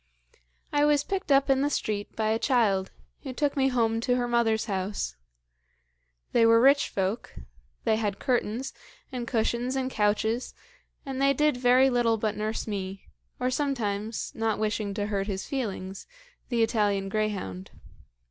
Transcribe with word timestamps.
"I 0.73 0.83
was 0.83 1.03
picked 1.03 1.31
up 1.31 1.47
in 1.47 1.61
the 1.61 1.69
street 1.69 2.15
by 2.15 2.29
a 2.29 2.39
child, 2.39 2.89
who 3.21 3.33
took 3.33 3.55
me 3.55 3.67
home 3.67 4.01
to 4.01 4.15
her 4.15 4.27
mother's 4.27 4.65
house. 4.65 5.15
They 6.31 6.43
were 6.43 6.59
rich 6.59 6.89
folk; 6.89 7.35
they 7.83 7.97
had 7.97 8.17
curtains, 8.17 8.73
and 9.11 9.27
cushions, 9.27 9.75
and 9.75 9.91
couches, 9.91 10.55
and 11.05 11.21
they 11.21 11.33
did 11.33 11.55
very 11.55 11.91
little 11.91 12.17
but 12.17 12.35
nurse 12.35 12.65
me, 12.65 13.09
or 13.39 13.51
sometimes, 13.51 14.31
not 14.33 14.57
wishing 14.57 14.95
to 14.95 15.05
hurt 15.05 15.27
his 15.27 15.45
feelings, 15.45 16.07
the 16.49 16.63
Italian 16.63 17.07
greyhound. 17.07 17.69